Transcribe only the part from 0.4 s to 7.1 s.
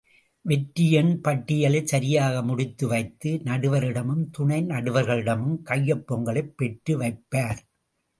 வெற்றி எண் பட்டியலை சரியாக முடித்து வைத்து, நடுவரிடமும், துணை நடுவர்களிடமும் கையொப்பங்களைப் பெற்று